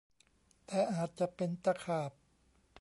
[0.67, 2.11] แต่อาจจะเป็นตะขาบ